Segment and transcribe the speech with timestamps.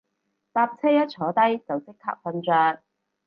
[0.03, 0.05] 搭車一
[1.11, 2.81] 坐低就即刻瞓着